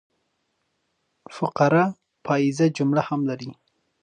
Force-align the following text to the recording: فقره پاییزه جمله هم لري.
فقره 1.37 1.83
پاییزه 2.25 2.65
جمله 2.77 3.01
هم 3.07 3.21
لري. 3.29 3.51